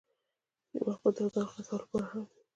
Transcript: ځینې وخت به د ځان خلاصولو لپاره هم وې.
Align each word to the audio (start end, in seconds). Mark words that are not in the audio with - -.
ځینې 0.69 0.79
وخت 0.85 1.01
به 1.03 1.09
د 1.17 1.19
ځان 1.33 1.45
خلاصولو 1.51 1.83
لپاره 1.83 2.05
هم 2.11 2.21
وې. 2.29 2.39